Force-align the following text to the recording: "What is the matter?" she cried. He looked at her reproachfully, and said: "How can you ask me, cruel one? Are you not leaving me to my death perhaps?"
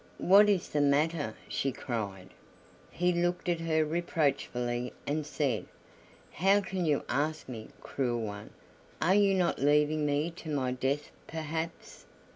"What 0.17 0.49
is 0.49 0.69
the 0.69 0.81
matter?" 0.81 1.35
she 1.47 1.71
cried. 1.71 2.29
He 2.89 3.13
looked 3.13 3.47
at 3.47 3.59
her 3.59 3.85
reproachfully, 3.85 4.93
and 5.05 5.27
said: 5.27 5.67
"How 6.31 6.59
can 6.59 6.85
you 6.85 7.03
ask 7.07 7.47
me, 7.47 7.67
cruel 7.81 8.21
one? 8.25 8.49
Are 8.99 9.13
you 9.13 9.35
not 9.35 9.59
leaving 9.59 10.03
me 10.07 10.31
to 10.37 10.49
my 10.49 10.71
death 10.71 11.11
perhaps?" 11.27 12.07